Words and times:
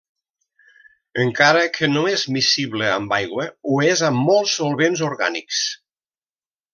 Encara 1.23 1.59
que 1.75 1.89
no 1.91 2.01
és 2.13 2.23
miscible 2.37 2.89
amb 2.95 3.13
aigua 3.19 3.45
ho 3.73 3.77
és 3.91 4.03
amb 4.11 4.23
molts 4.31 4.55
solvents 4.63 5.05
orgànics. 5.13 5.61